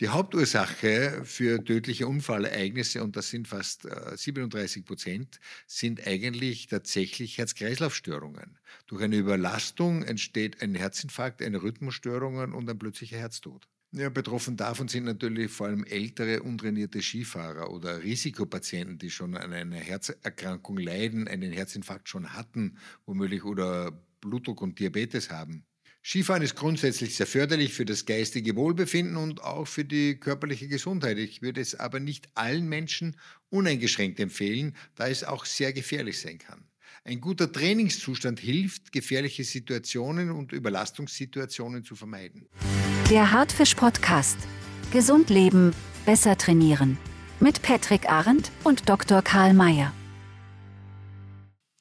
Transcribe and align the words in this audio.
Die 0.00 0.10
Hauptursache 0.10 1.22
für 1.24 1.64
tödliche 1.64 2.06
Unfallereignisse, 2.06 3.02
und 3.02 3.16
das 3.16 3.30
sind 3.30 3.48
fast 3.48 3.82
37 3.82 4.84
Prozent, 4.84 5.40
sind 5.66 6.06
eigentlich 6.06 6.68
tatsächlich 6.68 7.38
Herz-Kreislauf-Störungen. 7.38 8.58
Durch 8.86 9.02
eine 9.02 9.16
Überlastung 9.16 10.04
entsteht 10.04 10.62
ein 10.62 10.76
Herzinfarkt, 10.76 11.42
eine 11.42 11.62
Rhythmusstörungen 11.64 12.52
und 12.52 12.70
ein 12.70 12.78
plötzlicher 12.78 13.18
Herztod. 13.18 13.66
Ja, 13.90 14.08
betroffen 14.08 14.56
davon 14.56 14.86
sind 14.86 15.04
natürlich 15.04 15.50
vor 15.50 15.66
allem 15.66 15.82
ältere, 15.82 16.42
untrainierte 16.42 17.02
Skifahrer 17.02 17.70
oder 17.70 18.00
Risikopatienten, 18.00 18.98
die 18.98 19.10
schon 19.10 19.34
an 19.34 19.52
einer 19.52 19.78
Herzerkrankung 19.78 20.76
leiden, 20.76 21.26
einen 21.26 21.50
Herzinfarkt 21.50 22.08
schon 22.08 22.34
hatten, 22.34 22.78
womöglich 23.04 23.44
oder 23.44 24.00
Blutdruck 24.20 24.62
und 24.62 24.78
Diabetes 24.78 25.30
haben. 25.30 25.64
Skifahren 26.02 26.42
ist 26.42 26.54
grundsätzlich 26.54 27.16
sehr 27.16 27.26
förderlich 27.26 27.74
für 27.74 27.84
das 27.84 28.06
geistige 28.06 28.56
Wohlbefinden 28.56 29.16
und 29.16 29.42
auch 29.42 29.66
für 29.66 29.84
die 29.84 30.16
körperliche 30.16 30.68
Gesundheit. 30.68 31.18
Ich 31.18 31.42
würde 31.42 31.60
es 31.60 31.74
aber 31.74 32.00
nicht 32.00 32.28
allen 32.34 32.68
Menschen 32.68 33.16
uneingeschränkt 33.50 34.20
empfehlen, 34.20 34.74
da 34.94 35.08
es 35.08 35.24
auch 35.24 35.44
sehr 35.44 35.72
gefährlich 35.72 36.20
sein 36.20 36.38
kann. 36.38 36.64
Ein 37.04 37.20
guter 37.20 37.50
Trainingszustand 37.50 38.40
hilft, 38.40 38.92
gefährliche 38.92 39.44
Situationen 39.44 40.30
und 40.30 40.52
Überlastungssituationen 40.52 41.84
zu 41.84 41.96
vermeiden. 41.96 42.48
Der 43.10 43.32
Hartfisch 43.32 43.74
Podcast. 43.74 44.38
Gesund 44.92 45.30
leben, 45.30 45.72
besser 46.06 46.36
trainieren. 46.38 46.96
Mit 47.40 47.62
Patrick 47.62 48.10
Arendt 48.10 48.50
und 48.64 48.88
Dr. 48.88 49.22
Karl 49.22 49.54
Mayer. 49.54 49.92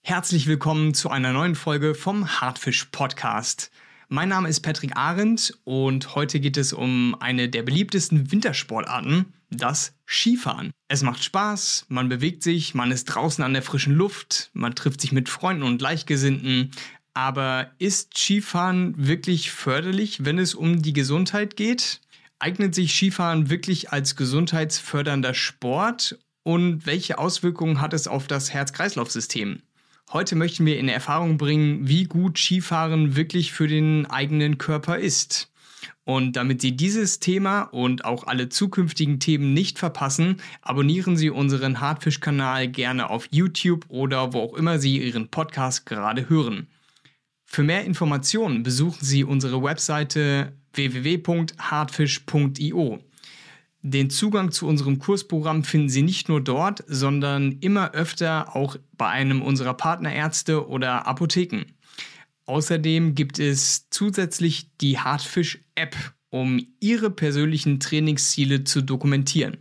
Herzlich 0.01 0.47
willkommen 0.47 0.93
zu 0.93 1.09
einer 1.09 1.33
neuen 1.33 1.55
Folge 1.55 1.95
vom 1.95 2.39
Hartfisch 2.39 2.85
Podcast. 2.85 3.71
Mein 4.09 4.29
Name 4.29 4.47
ist 4.47 4.61
Patrick 4.61 4.95
Arendt 4.95 5.53
und 5.65 6.15
heute 6.15 6.39
geht 6.39 6.55
es 6.55 6.71
um 6.71 7.17
eine 7.19 7.49
der 7.49 7.63
beliebtesten 7.63 8.31
Wintersportarten, 8.31 9.33
das 9.49 9.95
Skifahren. 10.05 10.71
Es 10.87 11.03
macht 11.03 11.25
Spaß, 11.25 11.87
man 11.89 12.07
bewegt 12.07 12.41
sich, 12.41 12.73
man 12.73 12.91
ist 12.91 13.03
draußen 13.03 13.43
an 13.43 13.51
der 13.51 13.63
frischen 13.63 13.93
Luft, 13.93 14.49
man 14.53 14.75
trifft 14.75 15.01
sich 15.01 15.11
mit 15.11 15.27
Freunden 15.27 15.63
und 15.63 15.79
Gleichgesinnten. 15.79 16.71
Aber 17.13 17.71
ist 17.79 18.17
Skifahren 18.17 18.93
wirklich 18.97 19.51
förderlich, 19.51 20.23
wenn 20.23 20.39
es 20.39 20.55
um 20.55 20.81
die 20.81 20.93
Gesundheit 20.93 21.57
geht? 21.57 21.99
Eignet 22.39 22.75
sich 22.75 22.95
Skifahren 22.95 23.49
wirklich 23.49 23.91
als 23.91 24.15
gesundheitsfördernder 24.15 25.33
Sport? 25.33 26.17
Und 26.43 26.85
welche 26.85 27.17
Auswirkungen 27.17 27.81
hat 27.81 27.93
es 27.93 28.07
auf 28.07 28.25
das 28.27 28.53
Herz-Kreislauf-System? 28.53 29.63
Heute 30.13 30.37
möchten 30.37 30.65
wir 30.65 30.79
in 30.79 30.87
Erfahrung 30.87 31.37
bringen, 31.37 31.89
wie 31.89 32.05
gut 32.05 32.37
Skifahren 32.37 33.17
wirklich 33.17 33.51
für 33.51 33.67
den 33.67 34.05
eigenen 34.05 34.57
Körper 34.57 34.97
ist. 34.97 35.51
Und 36.05 36.37
damit 36.37 36.61
Sie 36.61 36.77
dieses 36.77 37.19
Thema 37.19 37.63
und 37.63 38.05
auch 38.05 38.25
alle 38.25 38.47
zukünftigen 38.47 39.19
Themen 39.19 39.53
nicht 39.53 39.77
verpassen, 39.77 40.37
abonnieren 40.61 41.17
Sie 41.17 41.29
unseren 41.29 41.81
Hartfisch-Kanal 41.81 42.69
gerne 42.69 43.09
auf 43.09 43.27
YouTube 43.31 43.83
oder 43.89 44.31
wo 44.31 44.39
auch 44.39 44.53
immer 44.53 44.79
Sie 44.79 45.05
Ihren 45.05 45.27
Podcast 45.27 45.85
gerade 45.85 46.29
hören. 46.29 46.67
Für 47.43 47.63
mehr 47.63 47.83
Informationen 47.83 48.63
besuchen 48.63 49.03
Sie 49.03 49.25
unsere 49.25 49.61
Webseite 49.61 50.53
www.hartfisch.io. 50.73 52.99
Den 53.89 54.09
Zugang 54.09 54.51
zu 54.51 54.67
unserem 54.67 54.99
Kursprogramm 54.99 55.63
finden 55.63 55.87
Sie 55.87 56.01
nicht 56.01 56.27
nur 56.27 56.41
dort, 56.41 56.83
sondern 56.87 57.53
immer 57.61 57.91
öfter 57.91 58.53
auch 58.53 58.75
bei 58.97 59.07
einem 59.07 59.41
unserer 59.41 59.75
Partnerärzte 59.75 60.67
oder 60.67 61.07
Apotheken. 61.07 61.63
Außerdem 62.47 63.15
gibt 63.15 63.39
es 63.39 63.89
zusätzlich 63.89 64.75
die 64.81 64.99
Hartfisch-App, 64.99 65.95
um 66.29 66.59
Ihre 66.81 67.09
persönlichen 67.09 67.79
Trainingsziele 67.79 68.65
zu 68.65 68.81
dokumentieren. 68.81 69.55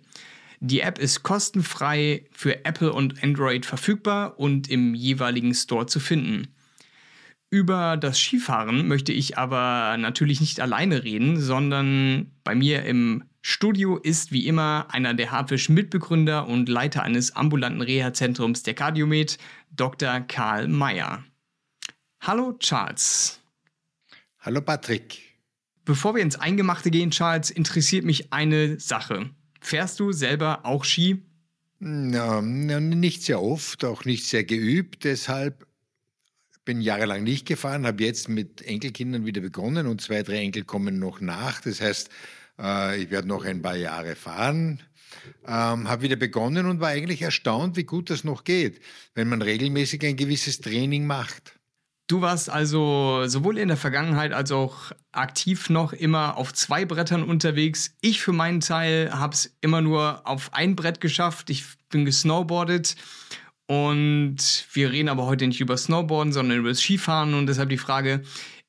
Die 0.58 0.80
App 0.80 0.98
ist 0.98 1.22
kostenfrei 1.22 2.24
für 2.33 2.64
Apple 2.64 2.92
und 2.92 3.22
Android 3.22 3.64
verfügbar 3.64 4.40
und 4.40 4.68
im 4.68 4.96
jeweiligen 4.96 5.55
Store 5.55 5.86
zu 5.86 6.00
finden. 6.00 6.48
Über 7.48 7.96
das 7.96 8.18
Skifahren 8.18 8.89
möchte 8.89 9.12
ich 9.12 9.39
aber 9.39 9.96
natürlich 9.98 10.40
nicht 10.40 10.58
alleine 10.58 11.05
reden, 11.05 11.40
sondern 11.40 12.33
bei 12.42 12.56
mir 12.56 12.84
im 12.84 13.22
Studio 13.48 13.96
ist 13.96 14.33
wie 14.33 14.48
immer 14.48 14.89
einer 14.90 15.14
der 15.14 15.30
Hartfisch-Mitbegründer 15.30 16.48
und 16.48 16.68
Leiter 16.68 17.05
eines 17.05 17.36
ambulanten 17.36 17.80
Reha-Zentrums 17.80 18.64
der 18.64 18.74
Cardiomed, 18.74 19.39
Dr. 19.70 20.18
Karl 20.23 20.67
Mayer. 20.67 21.23
Hallo 22.18 22.55
Charles. 22.58 23.40
Hallo 24.40 24.61
Patrick. 24.62 25.23
Bevor 25.84 26.17
wir 26.17 26.23
ins 26.23 26.34
Eingemachte 26.34 26.90
gehen, 26.90 27.12
Charles, 27.12 27.52
interessiert 27.52 28.05
mich 28.05 28.33
eine 28.33 28.80
Sache. 28.80 29.30
Fährst 29.61 30.01
du 30.01 30.11
selber 30.11 30.67
auch 30.67 30.83
Ski? 30.83 31.23
Na, 31.78 32.42
nicht 32.42 33.23
sehr 33.23 33.40
oft, 33.40 33.84
auch 33.84 34.05
nicht 34.05 34.27
sehr 34.27 34.42
geübt. 34.42 35.05
Deshalb 35.05 35.68
bin 36.64 36.80
jahrelang 36.80 37.23
nicht 37.23 37.46
gefahren, 37.46 37.86
habe 37.86 38.02
jetzt 38.02 38.28
mit 38.28 38.63
Enkelkindern 38.63 39.24
wieder 39.24 39.40
begonnen 39.40 39.86
und 39.86 40.01
zwei, 40.01 40.24
drei 40.24 40.39
Enkel 40.39 40.64
kommen 40.64 40.98
noch 40.98 41.20
nach. 41.20 41.61
Das 41.61 41.80
heißt, 41.80 42.11
äh, 42.58 43.02
ich 43.02 43.11
werde 43.11 43.28
noch 43.28 43.44
ein 43.44 43.62
paar 43.62 43.77
Jahre 43.77 44.17
fahren. 44.17 44.83
Ähm, 45.46 45.89
habe 45.89 46.02
wieder 46.02 46.17
begonnen 46.17 46.67
und 46.67 46.80
war 46.80 46.89
eigentlich 46.89 47.22
erstaunt, 47.22 47.77
wie 47.77 47.84
gut 47.84 48.11
das 48.11 48.24
noch 48.24 48.44
geht, 48.44 48.80
wenn 49.14 49.28
man 49.28 49.42
regelmäßig 49.42 50.05
ein 50.05 50.17
gewisses 50.17 50.61
Training 50.61 51.06
macht. 51.06 51.56
Du 52.08 52.20
warst 52.20 52.48
also 52.48 53.27
sowohl 53.27 53.58
in 53.58 53.66
der 53.66 53.77
Vergangenheit 53.77 54.33
als 54.33 54.52
auch 54.52 54.92
aktiv 55.11 55.70
noch 55.70 55.92
immer 55.92 56.36
auf 56.36 56.52
zwei 56.52 56.84
Brettern 56.84 57.24
unterwegs. 57.24 57.96
Ich 58.00 58.20
für 58.20 58.33
meinen 58.33 58.61
Teil 58.61 59.11
habe 59.12 59.34
es 59.34 59.56
immer 59.61 59.80
nur 59.80 60.20
auf 60.24 60.55
ein 60.55 60.77
Brett 60.77 61.00
geschafft. 61.00 61.50
Ich 61.50 61.64
bin 61.89 62.05
gesnowboardet 62.05 62.95
und 63.66 64.36
wir 64.72 64.92
reden 64.92 65.08
aber 65.08 65.27
heute 65.27 65.48
nicht 65.48 65.61
über 65.61 65.77
Snowboarden, 65.77 66.33
sondern 66.33 66.58
über 66.58 66.68
das 66.68 66.78
Skifahren 66.78 67.34
und 67.34 67.48
deshalb 67.48 67.70
die 67.70 67.78
Frage, 67.78 68.22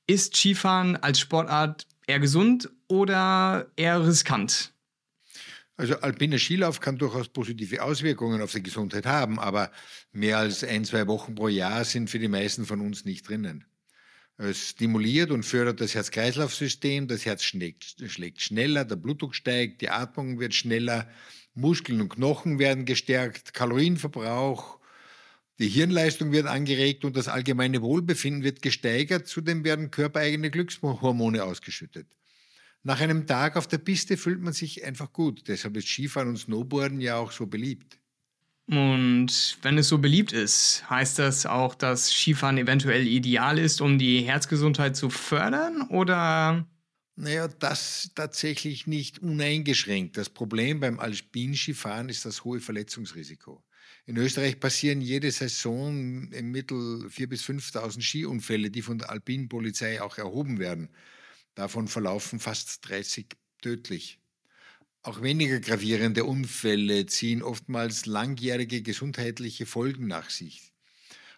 ist 0.07 0.35
Skifahren 0.35 0.95
als 0.95 1.19
Sportart 1.19 1.85
eher 2.07 2.19
gesund 2.19 2.69
oder 2.87 3.71
eher 3.75 4.05
riskant? 4.05 4.73
Also 5.75 5.99
alpiner 5.99 6.39
Skilauf 6.39 6.79
kann 6.79 6.97
durchaus 6.97 7.29
positive 7.29 7.83
Auswirkungen 7.83 8.41
auf 8.41 8.51
die 8.51 8.63
Gesundheit 8.63 9.05
haben, 9.05 9.39
aber 9.39 9.71
mehr 10.11 10.39
als 10.39 10.63
ein, 10.63 10.85
zwei 10.85 11.05
Wochen 11.05 11.35
pro 11.35 11.47
Jahr 11.49 11.85
sind 11.85 12.09
für 12.09 12.17
die 12.17 12.27
meisten 12.27 12.65
von 12.65 12.81
uns 12.81 13.05
nicht 13.05 13.29
drinnen. 13.29 13.65
Es 14.37 14.69
stimuliert 14.69 15.31
und 15.31 15.43
fördert 15.43 15.81
das 15.81 15.95
Herz-Kreislauf-System, 15.95 17.07
das 17.07 17.25
Herz 17.25 17.43
schlägt, 17.43 18.41
schneller, 18.41 18.85
der 18.85 18.95
Blutdruck 18.95 19.35
steigt, 19.35 19.81
die 19.81 19.89
Atmung 19.89 20.39
wird 20.39 20.53
schneller, 20.53 21.09
Muskeln 21.53 22.01
und 22.01 22.09
Knochen 22.09 22.59
werden 22.59 22.85
gestärkt, 22.85 23.53
Kalorienverbrauch, 23.53 24.77
die 25.59 25.69
Hirnleistung 25.69 26.31
wird 26.31 26.45
angeregt 26.45 27.03
und 27.03 27.17
das 27.17 27.27
allgemeine 27.27 27.81
Wohlbefinden 27.81 28.43
wird 28.43 28.61
gesteigert. 28.61 29.27
Zudem 29.27 29.63
werden 29.63 29.89
körpereigene 29.89 30.51
Glückshormone 30.51 31.43
ausgeschüttet. 31.43 32.07
Nach 32.83 32.99
einem 33.01 33.27
Tag 33.27 33.57
auf 33.57 33.67
der 33.67 33.79
Piste 33.79 34.17
fühlt 34.17 34.41
man 34.41 34.53
sich 34.53 34.85
einfach 34.85 35.11
gut. 35.11 35.47
Deshalb 35.47 35.75
ist 35.77 35.87
Skifahren 35.87 36.29
und 36.29 36.37
Snowboarden 36.37 37.01
ja 37.01 37.17
auch 37.17 37.31
so 37.31 37.47
beliebt. 37.47 37.99
Und 38.69 39.57
wenn 39.61 39.77
es 39.77 39.87
so 39.87 39.97
beliebt 39.97 40.33
ist, 40.33 40.89
heißt 40.89 41.19
das 41.19 41.45
auch, 41.45 41.73
dass 41.73 42.11
Skifahren 42.11 42.57
eventuell 42.57 43.07
ideal 43.07 43.57
ist, 43.57 43.79
um 43.79 43.97
die 43.97 44.21
Herzgesundheit 44.21 44.97
zu 44.97 45.09
fördern? 45.09 45.83
Oder? 45.89 46.67
Naja, 47.15 47.47
das 47.47 48.11
tatsächlich 48.13 48.85
nicht 48.85 49.19
uneingeschränkt. 49.19 50.17
Das 50.17 50.29
Problem 50.29 50.81
beim 50.81 50.99
Alpinskifahren 50.99 52.09
ist 52.09 52.25
das 52.25 52.43
hohe 52.43 52.59
Verletzungsrisiko. 52.59 53.63
In 54.05 54.17
Österreich 54.17 54.59
passieren 54.59 55.01
jede 55.01 55.31
Saison 55.31 56.31
im 56.31 56.51
Mittel 56.51 57.07
4.000 57.07 57.27
bis 57.27 57.43
5.000 57.43 58.01
Skiunfälle, 58.01 58.69
die 58.69 58.81
von 58.81 58.99
der 58.99 59.09
Alpinpolizei 59.09 60.01
auch 60.01 60.17
erhoben 60.17 60.59
werden. 60.59 60.89
Davon 61.57 61.87
verlaufen 61.87 62.39
fast 62.39 62.87
30 62.87 63.35
tödlich. 63.63 64.19
Auch 65.01 65.23
weniger 65.23 65.59
gravierende 65.59 66.23
Unfälle 66.23 67.07
ziehen 67.07 67.41
oftmals 67.41 68.05
langjährige 68.05 68.83
gesundheitliche 68.83 69.65
Folgen 69.65 70.05
nach 70.05 70.29
sich. 70.29 70.71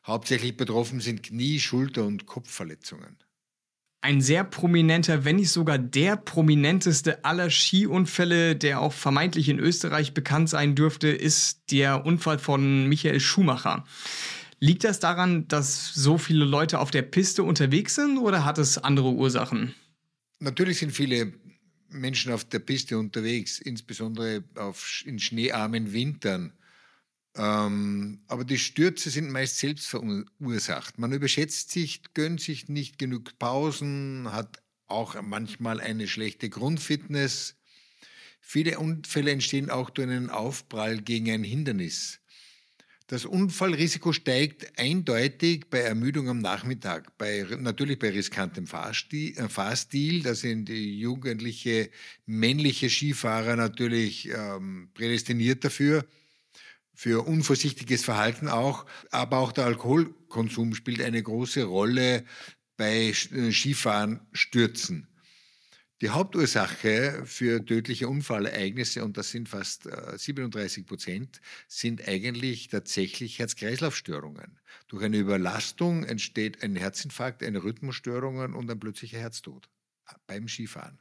Hauptsächlich 0.05 0.57
betroffen 0.57 0.99
sind 0.99 1.23
Knie-, 1.23 1.61
Schulter- 1.61 2.05
und 2.05 2.25
Kopfverletzungen 2.25 3.15
ein 4.01 4.21
sehr 4.21 4.45
prominenter, 4.45 5.25
wenn 5.25 5.35
nicht 5.35 5.51
sogar 5.51 5.77
der 5.77 6.15
prominenteste 6.15 7.25
aller 7.25 7.49
Skiunfälle, 7.49 8.55
der 8.55 8.79
auch 8.79 8.93
vermeintlich 8.93 9.49
in 9.49 9.59
Österreich 9.59 10.13
bekannt 10.13 10.49
sein 10.49 10.73
dürfte, 10.73 11.09
ist 11.09 11.69
der 11.71 12.05
Unfall 12.05 12.39
von 12.39 12.87
Michael 12.87 13.19
Schumacher. 13.19 13.83
Liegt 14.61 14.85
das 14.85 15.01
daran, 15.01 15.49
dass 15.49 15.93
so 15.93 16.17
viele 16.17 16.45
Leute 16.45 16.79
auf 16.79 16.91
der 16.91 17.01
Piste 17.01 17.43
unterwegs 17.43 17.95
sind 17.95 18.17
oder 18.19 18.45
hat 18.45 18.57
es 18.57 18.77
andere 18.77 19.11
Ursachen? 19.11 19.73
Natürlich 20.39 20.79
sind 20.79 20.91
viele 20.91 21.33
Menschen 21.89 22.31
auf 22.31 22.45
der 22.45 22.59
Piste 22.59 22.97
unterwegs, 22.97 23.59
insbesondere 23.59 24.43
auf, 24.55 25.03
in 25.05 25.19
schneearmen 25.19 25.91
Wintern. 25.91 26.53
Ähm, 27.35 28.21
aber 28.27 28.43
die 28.43 28.57
Stürze 28.57 29.09
sind 29.09 29.31
meist 29.31 29.59
selbst 29.59 29.87
verursacht. 29.87 30.97
Man 30.97 31.11
überschätzt 31.11 31.71
sich, 31.71 32.01
gönnt 32.13 32.41
sich 32.41 32.69
nicht 32.69 32.97
genug 32.97 33.37
Pausen, 33.37 34.31
hat 34.31 34.61
auch 34.87 35.21
manchmal 35.21 35.79
eine 35.79 36.07
schlechte 36.07 36.49
Grundfitness. 36.49 37.55
Viele 38.41 38.79
Unfälle 38.79 39.31
entstehen 39.31 39.69
auch 39.69 39.89
durch 39.89 40.09
einen 40.09 40.29
Aufprall 40.29 41.01
gegen 41.01 41.29
ein 41.29 41.43
Hindernis. 41.43 42.19
Das 43.09 43.25
Unfallrisiko 43.25 44.13
steigt 44.13 44.77
eindeutig 44.77 45.65
bei 45.71 45.79
Ermüdung 45.79 46.29
am 46.29 46.37
Nachmittag, 46.37 47.17
bei, 47.17 47.43
natürlich 47.57 47.97
bei 47.97 48.11
riskantem 48.11 48.67
Fahrstil, 48.67 49.35
äh, 49.35 49.49
Fahrstil. 49.49 50.21
Da 50.21 50.35
sind 50.35 50.69
die 50.69 50.99
jugendliche 50.99 51.89
männliche 52.27 52.87
Skifahrer 52.87 53.55
natürlich 53.55 54.29
ähm, 54.29 54.91
prädestiniert 54.93 55.65
dafür, 55.65 56.05
für 56.93 57.25
unvorsichtiges 57.25 58.05
Verhalten 58.05 58.47
auch. 58.47 58.85
Aber 59.09 59.39
auch 59.39 59.53
der 59.53 59.65
Alkoholkonsum 59.65 60.75
spielt 60.75 61.01
eine 61.01 61.23
große 61.23 61.63
Rolle 61.63 62.25
bei 62.77 63.07
äh, 63.07 63.51
Skifahren, 63.51 64.19
Stürzen. 64.33 65.07
Die 66.01 66.11
Hauptursache 66.11 67.23
für 67.25 67.65
tödliche 67.65 68.07
Unfallereignisse, 68.07 69.03
und 69.03 69.17
das 69.17 69.31
sind 69.31 69.49
fast 69.49 69.89
37 70.15 70.83
äh, 70.83 70.87
Prozent, 70.87 71.41
sind 71.67 72.07
eigentlich 72.07 72.69
tatsächlich 72.69 73.39
Herz-Kreislauf-Störungen. 73.39 74.59
Durch 74.87 75.03
eine 75.03 75.17
Überlastung 75.17 76.05
entsteht 76.05 76.63
ein 76.63 76.77
Herzinfarkt, 76.77 77.43
eine 77.43 77.63
Rhythmusstörungen 77.63 78.53
und 78.53 78.71
ein 78.71 78.79
plötzlicher 78.79 79.19
Herztod 79.19 79.67
beim 80.25 80.47
Skifahren. 80.47 80.99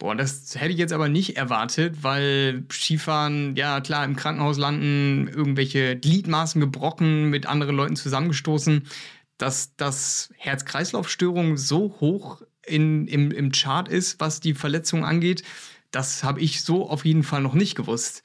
Boah, 0.00 0.16
das 0.16 0.56
hätte 0.56 0.72
ich 0.72 0.78
jetzt 0.78 0.94
aber 0.94 1.08
nicht 1.08 1.36
erwartet, 1.36 2.02
weil 2.02 2.64
Skifahren, 2.72 3.54
ja 3.54 3.80
klar, 3.80 4.04
im 4.04 4.16
Krankenhaus 4.16 4.58
landen, 4.58 5.28
irgendwelche 5.28 5.96
Gliedmaßen 5.96 6.60
gebrochen, 6.60 7.30
mit 7.30 7.46
anderen 7.46 7.76
Leuten 7.76 7.96
zusammengestoßen, 7.96 8.88
dass 9.36 9.76
das 9.76 10.32
Herz-Kreislauf-Störung 10.38 11.56
so 11.56 12.00
hoch 12.00 12.42
in, 12.66 13.06
im, 13.06 13.30
im 13.30 13.52
Chart 13.52 13.88
ist, 13.88 14.20
was 14.20 14.40
die 14.40 14.54
Verletzung 14.54 15.04
angeht. 15.04 15.42
Das 15.90 16.22
habe 16.22 16.40
ich 16.40 16.62
so 16.62 16.88
auf 16.88 17.04
jeden 17.04 17.22
Fall 17.22 17.42
noch 17.42 17.54
nicht 17.54 17.74
gewusst. 17.74 18.22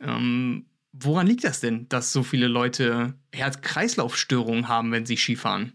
Ähm, 0.00 0.66
woran 0.92 1.26
liegt 1.26 1.44
das 1.44 1.60
denn, 1.60 1.88
dass 1.88 2.12
so 2.12 2.22
viele 2.22 2.48
Leute 2.48 3.14
Herz-Kreislauf-Störungen 3.32 4.68
haben, 4.68 4.92
wenn 4.92 5.06
sie 5.06 5.16
Skifahren? 5.16 5.72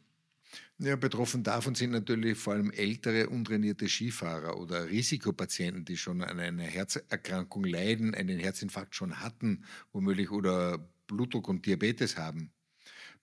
Ja, 0.79 0.95
betroffen 0.95 1.43
davon 1.43 1.75
sind 1.75 1.91
natürlich 1.91 2.37
vor 2.37 2.53
allem 2.53 2.71
ältere, 2.71 3.29
untrainierte 3.29 3.87
Skifahrer 3.87 4.57
oder 4.57 4.89
Risikopatienten, 4.89 5.85
die 5.85 5.97
schon 5.97 6.21
an 6.21 6.39
einer 6.39 6.63
Herzerkrankung 6.63 7.63
leiden, 7.63 8.15
einen 8.15 8.39
Herzinfarkt 8.39 8.95
schon 8.95 9.19
hatten, 9.19 9.63
womöglich 9.91 10.31
oder 10.31 10.89
Blutdruck 11.07 11.47
und 11.47 11.65
Diabetes 11.65 12.17
haben. 12.17 12.51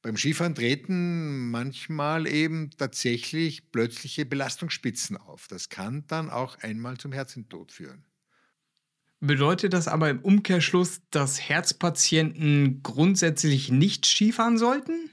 Beim 0.02 0.17
Skifahren 0.17 0.55
treten 0.55 1.50
manchmal 1.50 2.26
eben 2.26 2.70
tatsächlich 2.70 3.70
plötzliche 3.70 4.25
Belastungsspitzen 4.25 5.19
auf. 5.19 5.47
Das 5.49 5.69
kann 5.69 6.06
dann 6.06 6.31
auch 6.31 6.56
einmal 6.58 6.97
zum 6.97 7.12
Herzentod 7.12 7.70
führen. 7.70 8.05
Bedeutet 9.20 9.75
das 9.75 9.87
aber 9.87 10.08
im 10.08 10.20
Umkehrschluss, 10.20 11.02
dass 11.11 11.41
Herzpatienten 11.41 12.82
grundsätzlich 12.82 13.70
nicht 13.70 14.06
Skifahren 14.06 14.56
sollten? 14.56 15.11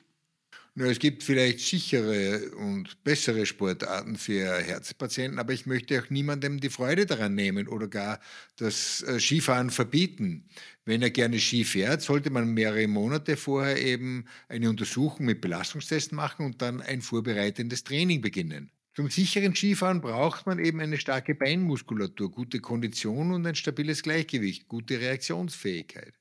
Es 0.79 0.99
gibt 0.99 1.23
vielleicht 1.23 1.59
sichere 1.59 2.51
und 2.55 3.03
bessere 3.03 3.47
Sportarten 3.47 4.15
für 4.15 4.59
Herzpatienten, 4.59 5.39
aber 5.39 5.51
ich 5.51 5.65
möchte 5.65 5.99
auch 5.99 6.11
niemandem 6.11 6.59
die 6.59 6.69
Freude 6.69 7.07
daran 7.07 7.33
nehmen 7.33 7.67
oder 7.67 7.87
gar 7.87 8.19
das 8.57 9.01
äh, 9.01 9.19
Skifahren 9.19 9.71
verbieten. 9.71 10.47
Wenn 10.85 11.01
er 11.01 11.09
gerne 11.09 11.39
Ski 11.39 11.63
fährt, 11.63 12.03
sollte 12.03 12.29
man 12.29 12.53
mehrere 12.53 12.87
Monate 12.87 13.37
vorher 13.37 13.81
eben 13.81 14.25
eine 14.49 14.69
Untersuchung 14.69 15.25
mit 15.25 15.41
Belastungstests 15.41 16.11
machen 16.11 16.45
und 16.45 16.61
dann 16.61 16.81
ein 16.81 17.01
vorbereitendes 17.01 17.83
Training 17.83 18.21
beginnen. 18.21 18.69
Zum 18.93 19.09
sicheren 19.09 19.55
Skifahren 19.55 20.01
braucht 20.01 20.45
man 20.45 20.59
eben 20.59 20.79
eine 20.79 20.99
starke 20.99 21.33
Beinmuskulatur, 21.33 22.29
gute 22.29 22.59
Kondition 22.59 23.31
und 23.31 23.47
ein 23.47 23.55
stabiles 23.55 24.03
Gleichgewicht, 24.03 24.67
gute 24.67 24.99
Reaktionsfähigkeit. 24.99 26.13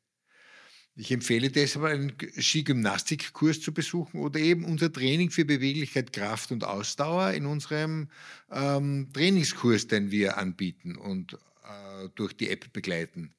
Ich 0.98 1.12
empfehle 1.12 1.50
deshalb 1.50 1.84
einen 1.84 2.14
Skigymnastikkurs 2.40 3.60
zu 3.60 3.72
besuchen 3.72 4.18
oder 4.18 4.40
eben 4.40 4.64
unser 4.64 4.90
Training 4.90 5.30
für 5.30 5.44
Beweglichkeit, 5.44 6.10
Kraft 6.14 6.52
und 6.52 6.64
Ausdauer 6.64 7.32
in 7.32 7.44
unserem 7.44 8.08
ähm, 8.50 9.08
Trainingskurs, 9.12 9.88
den 9.88 10.10
wir 10.10 10.38
anbieten 10.38 10.96
und 10.96 11.34
äh, 11.34 12.08
durch 12.14 12.34
die 12.34 12.48
App 12.48 12.72
begleiten. 12.72 13.34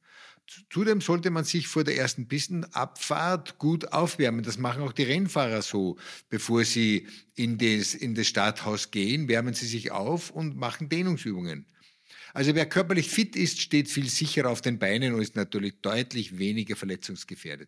Zudem 0.69 1.01
sollte 1.01 1.31
man 1.31 1.45
sich 1.45 1.67
vor 1.67 1.83
der 1.83 1.97
ersten 1.97 2.27
Pistenabfahrt 2.27 3.57
gut 3.57 3.91
aufwärmen. 3.91 4.43
Das 4.43 4.59
machen 4.59 4.83
auch 4.83 4.93
die 4.93 5.03
Rennfahrer 5.03 5.61
so. 5.63 5.97
Bevor 6.29 6.63
sie 6.63 7.07
in 7.35 7.57
das, 7.57 7.95
in 7.95 8.13
das 8.13 8.27
Starthaus 8.27 8.91
gehen, 8.91 9.27
wärmen 9.27 9.55
sie 9.55 9.65
sich 9.65 9.91
auf 9.91 10.29
und 10.29 10.55
machen 10.55 10.89
Dehnungsübungen. 10.89 11.65
Also 12.37 12.53
wer 12.53 12.67
körperlich 12.67 13.09
fit 13.09 13.35
ist, 13.35 13.61
steht 13.61 13.89
viel 13.89 14.07
sicherer 14.09 14.51
auf 14.51 14.61
den 14.61 14.77
Beinen 14.77 15.15
und 15.15 15.23
ist 15.23 15.35
natürlich 15.35 15.81
deutlich 15.81 16.37
weniger 16.37 16.75
verletzungsgefährdet. 16.75 17.67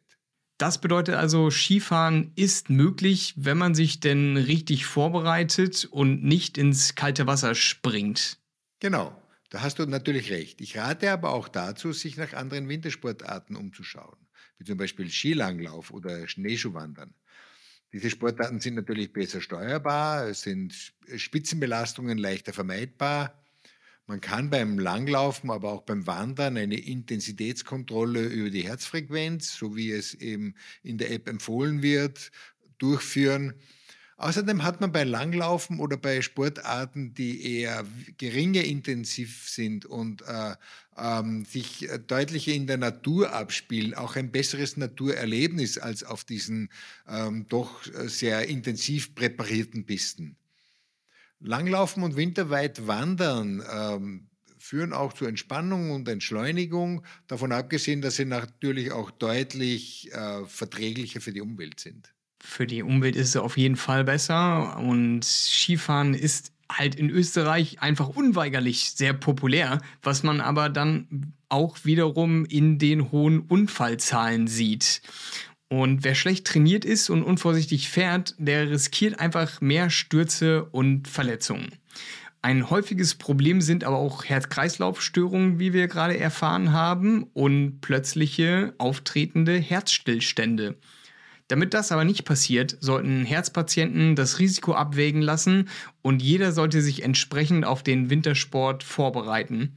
Das 0.59 0.79
bedeutet 0.79 1.15
also, 1.15 1.49
Skifahren 1.49 2.33
ist 2.35 2.69
möglich, 2.69 3.33
wenn 3.35 3.57
man 3.57 3.73
sich 3.73 3.99
denn 3.99 4.37
richtig 4.37 4.85
vorbereitet 4.85 5.85
und 5.85 6.23
nicht 6.23 6.59
ins 6.59 6.93
kalte 6.93 7.25
Wasser 7.25 7.55
springt. 7.55 8.37
Genau, 8.79 9.19
da 9.49 9.61
hast 9.61 9.79
du 9.79 9.87
natürlich 9.87 10.29
recht. 10.29 10.61
Ich 10.61 10.77
rate 10.77 11.11
aber 11.11 11.33
auch 11.33 11.47
dazu, 11.47 11.91
sich 11.91 12.15
nach 12.17 12.33
anderen 12.33 12.69
Wintersportarten 12.69 13.55
umzuschauen, 13.55 14.19
wie 14.59 14.65
zum 14.65 14.77
Beispiel 14.77 15.09
Skilanglauf 15.09 15.89
oder 15.89 16.27
Schneeschuhwandern. 16.27 17.15
Diese 17.91 18.11
Sportarten 18.11 18.59
sind 18.59 18.75
natürlich 18.75 19.13
besser 19.13 19.41
steuerbar, 19.41 20.27
es 20.27 20.43
sind 20.43 20.93
Spitzenbelastungen 21.15 22.19
leichter 22.19 22.53
vermeidbar 22.53 23.33
man 24.09 24.21
kann 24.21 24.49
beim 24.49 24.79
Langlaufen, 24.79 25.51
aber 25.51 25.71
auch 25.71 25.83
beim 25.83 26.07
Wandern 26.07 26.57
eine 26.57 26.79
Intensitätskontrolle 26.79 28.23
über 28.23 28.49
die 28.49 28.63
Herzfrequenz, 28.63 29.55
so 29.55 29.75
wie 29.75 29.91
es 29.91 30.15
eben 30.15 30.55
in 30.81 30.97
der 30.97 31.11
App 31.11 31.29
empfohlen 31.29 31.83
wird, 31.83 32.31
durchführen. 32.79 33.53
Außerdem 34.17 34.63
hat 34.63 34.81
man 34.81 34.91
bei 34.91 35.03
Langlaufen 35.03 35.79
oder 35.79 35.95
bei 35.95 36.23
Sportarten, 36.23 37.13
die 37.13 37.59
eher 37.59 37.85
geringer 38.17 38.63
intensiv 38.63 39.47
sind 39.47 39.85
und 39.85 40.23
äh, 40.23 40.55
ähm, 40.97 41.45
sich 41.45 41.87
deutlicher 42.07 42.53
in 42.53 42.65
der 42.65 42.77
Natur 42.77 43.31
abspielen, 43.31 43.93
auch 43.93 44.15
ein 44.15 44.31
besseres 44.31 44.75
Naturerlebnis 44.75 45.77
als 45.77 46.03
auf 46.03 46.23
diesen 46.23 46.69
ähm, 47.07 47.45
doch 47.47 47.83
sehr 48.07 48.47
intensiv 48.47 49.13
präparierten 49.13 49.85
Pisten. 49.85 50.38
Langlaufen 51.39 52.03
und 52.03 52.15
winterweit 52.15 52.87
wandern 52.87 53.63
ähm, 53.71 54.29
führen 54.57 54.93
auch 54.93 55.13
zu 55.13 55.25
Entspannung 55.25 55.91
und 55.91 56.07
Entschleunigung, 56.07 57.03
davon 57.27 57.51
abgesehen, 57.51 58.01
dass 58.01 58.17
sie 58.17 58.25
natürlich 58.25 58.91
auch 58.91 59.09
deutlich 59.09 60.11
äh, 60.11 60.45
verträglicher 60.45 61.21
für 61.21 61.31
die 61.31 61.41
Umwelt 61.41 61.79
sind. 61.79 62.13
Für 62.41 62.67
die 62.67 62.83
Umwelt 62.83 63.15
ist 63.15 63.29
es 63.29 63.35
auf 63.37 63.57
jeden 63.57 63.77
Fall 63.77 64.03
besser 64.03 64.77
und 64.77 65.23
Skifahren 65.23 66.13
ist 66.13 66.51
halt 66.71 66.95
in 66.95 67.09
Österreich 67.09 67.81
einfach 67.81 68.09
unweigerlich 68.09 68.91
sehr 68.91 69.13
populär, 69.13 69.81
was 70.03 70.23
man 70.23 70.39
aber 70.39 70.69
dann 70.69 71.33
auch 71.49 71.83
wiederum 71.83 72.45
in 72.45 72.77
den 72.77 73.11
hohen 73.11 73.39
Unfallzahlen 73.39 74.47
sieht. 74.47 75.01
Und 75.69 76.03
wer 76.03 76.15
schlecht 76.15 76.47
trainiert 76.47 76.83
ist 76.83 77.09
und 77.09 77.23
unvorsichtig 77.23 77.89
fährt, 77.89 78.33
der 78.39 78.69
riskiert 78.69 79.19
einfach 79.19 79.61
mehr 79.61 79.89
Stürze 79.91 80.65
und 80.65 81.07
Verletzungen. 81.07 81.69
Ein 82.41 82.69
häufiges 82.69 83.15
Problem 83.15 83.61
sind 83.61 83.83
aber 83.83 83.97
auch 83.97 84.23
Herz-Kreislauf-Störungen, 84.23 85.59
wie 85.59 85.73
wir 85.73 85.87
gerade 85.87 86.17
erfahren 86.17 86.71
haben, 86.71 87.23
und 87.33 87.81
plötzliche 87.81 88.73
auftretende 88.77 89.57
Herzstillstände. 89.57 90.75
Damit 91.49 91.73
das 91.73 91.91
aber 91.91 92.05
nicht 92.05 92.25
passiert, 92.25 92.77
sollten 92.79 93.25
Herzpatienten 93.25 94.15
das 94.15 94.39
Risiko 94.39 94.73
abwägen 94.73 95.21
lassen 95.21 95.67
und 96.01 96.21
jeder 96.21 96.51
sollte 96.51 96.81
sich 96.81 97.03
entsprechend 97.03 97.65
auf 97.65 97.83
den 97.83 98.09
Wintersport 98.09 98.83
vorbereiten. 98.83 99.75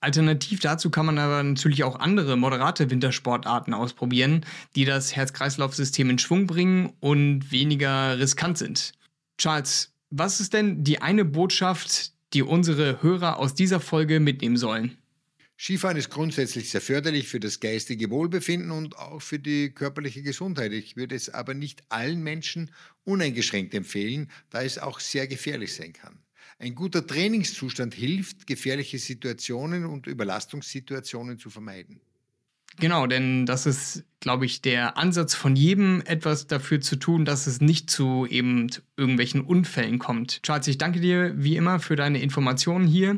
Alternativ 0.00 0.60
dazu 0.60 0.90
kann 0.90 1.04
man 1.06 1.18
aber 1.18 1.42
natürlich 1.42 1.84
auch 1.84 2.00
andere 2.00 2.36
moderate 2.36 2.90
Wintersportarten 2.90 3.74
ausprobieren, 3.74 4.46
die 4.74 4.86
das 4.86 5.14
Herz-Kreislauf-System 5.14 6.08
in 6.08 6.18
Schwung 6.18 6.46
bringen 6.46 6.92
und 7.00 7.52
weniger 7.52 8.18
riskant 8.18 8.56
sind. 8.56 8.92
Charles, 9.36 9.92
was 10.08 10.40
ist 10.40 10.54
denn 10.54 10.84
die 10.84 11.02
eine 11.02 11.26
Botschaft, 11.26 12.12
die 12.32 12.42
unsere 12.42 13.02
Hörer 13.02 13.38
aus 13.38 13.54
dieser 13.54 13.78
Folge 13.78 14.20
mitnehmen 14.20 14.56
sollen? 14.56 14.96
Skifahren 15.58 15.98
ist 15.98 16.08
grundsätzlich 16.08 16.70
sehr 16.70 16.80
förderlich 16.80 17.28
für 17.28 17.38
das 17.38 17.60
geistige 17.60 18.08
Wohlbefinden 18.08 18.70
und 18.70 18.96
auch 18.96 19.20
für 19.20 19.38
die 19.38 19.68
körperliche 19.68 20.22
Gesundheit. 20.22 20.72
Ich 20.72 20.96
würde 20.96 21.14
es 21.14 21.28
aber 21.28 21.52
nicht 21.52 21.82
allen 21.90 22.22
Menschen 22.22 22.70
uneingeschränkt 23.04 23.74
empfehlen, 23.74 24.30
da 24.48 24.62
es 24.62 24.78
auch 24.78 25.00
sehr 25.00 25.26
gefährlich 25.26 25.74
sein 25.74 25.92
kann. 25.92 26.18
Ein 26.60 26.74
guter 26.74 27.06
Trainingszustand 27.06 27.94
hilft, 27.94 28.46
gefährliche 28.46 28.98
Situationen 28.98 29.86
und 29.86 30.06
Überlastungssituationen 30.06 31.38
zu 31.38 31.48
vermeiden. 31.48 32.02
Genau, 32.78 33.06
denn 33.06 33.46
das 33.46 33.64
ist, 33.64 34.04
glaube 34.20 34.44
ich, 34.44 34.60
der 34.60 34.98
Ansatz 34.98 35.34
von 35.34 35.56
jedem, 35.56 36.02
etwas 36.04 36.48
dafür 36.48 36.82
zu 36.82 36.96
tun, 36.96 37.24
dass 37.24 37.46
es 37.46 37.62
nicht 37.62 37.88
zu 37.88 38.26
eben 38.28 38.66
irgendwelchen 38.98 39.40
Unfällen 39.40 39.98
kommt. 39.98 40.42
Charles, 40.42 40.68
ich 40.68 40.76
danke 40.76 41.00
dir 41.00 41.32
wie 41.34 41.56
immer 41.56 41.80
für 41.80 41.96
deine 41.96 42.20
Informationen 42.20 42.86
hier. 42.86 43.16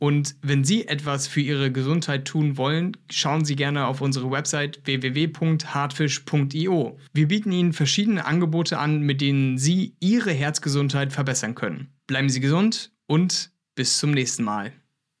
Und 0.00 0.34
wenn 0.42 0.64
Sie 0.64 0.88
etwas 0.88 1.28
für 1.28 1.40
Ihre 1.40 1.70
Gesundheit 1.70 2.24
tun 2.24 2.56
wollen, 2.56 2.96
schauen 3.08 3.44
Sie 3.44 3.54
gerne 3.54 3.86
auf 3.86 4.00
unsere 4.00 4.32
Website 4.32 4.80
www.hartfisch.io. 4.84 6.98
Wir 7.12 7.28
bieten 7.28 7.52
Ihnen 7.52 7.72
verschiedene 7.72 8.24
Angebote 8.24 8.78
an, 8.78 9.02
mit 9.02 9.20
denen 9.20 9.58
Sie 9.58 9.94
Ihre 10.00 10.32
Herzgesundheit 10.32 11.12
verbessern 11.12 11.54
können. 11.54 11.92
Bleiben 12.10 12.28
Sie 12.28 12.40
gesund 12.40 12.90
und 13.06 13.52
bis 13.76 13.98
zum 13.98 14.10
nächsten 14.10 14.42
Mal. 14.42 14.72